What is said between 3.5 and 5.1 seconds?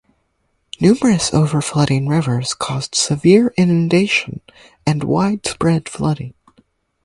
inundation and